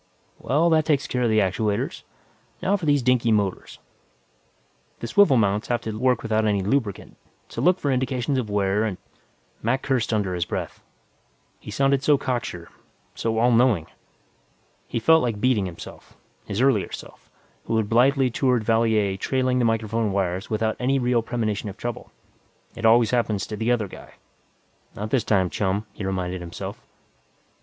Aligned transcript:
"Well, 0.39 0.71
that 0.71 0.85
takes 0.85 1.05
care 1.05 1.21
of 1.21 1.29
the 1.29 1.37
actuators. 1.37 2.01
Now 2.59 2.75
for 2.75 2.87
these 2.87 3.03
dinky 3.03 3.31
motors. 3.31 3.77
The 4.99 5.05
swivel 5.05 5.37
mounts 5.37 5.67
have 5.67 5.81
to 5.81 5.95
work 5.95 6.23
without 6.23 6.43
any 6.43 6.63
lubricant, 6.63 7.17
so 7.49 7.61
look 7.61 7.79
for 7.79 7.91
indications 7.91 8.39
of 8.39 8.49
wear 8.49 8.83
and" 8.83 8.97
Mac 9.61 9.83
cursed 9.83 10.11
under 10.11 10.33
his 10.33 10.43
breath. 10.45 10.81
He 11.59 11.69
sounded 11.69 12.01
so 12.01 12.17
cocksure, 12.17 12.69
so 13.13 13.37
all 13.37 13.51
knowing. 13.51 13.85
He 14.87 14.97
felt 14.99 15.21
like 15.21 15.39
beating 15.39 15.67
himself. 15.67 16.17
His 16.45 16.61
earlier 16.61 16.91
self, 16.91 17.29
who 17.65 17.77
had 17.77 17.87
blithely 17.87 18.31
toured 18.31 18.63
Valier 18.63 19.17
trailing 19.17 19.59
the 19.59 19.65
microphone 19.65 20.11
wires 20.11 20.49
without 20.49 20.75
any 20.79 20.97
real 20.97 21.21
premonition 21.21 21.69
of 21.69 21.77
trouble. 21.77 22.11
It 22.73 22.87
always 22.87 23.11
happens 23.11 23.45
to 23.45 23.55
the 23.55 23.71
other 23.71 23.87
guy 23.87 24.15
Not 24.95 25.11
this 25.11 25.23
time, 25.23 25.51
chum, 25.51 25.85
he 25.93 26.03
reminded 26.03 26.41
himself. 26.41 26.81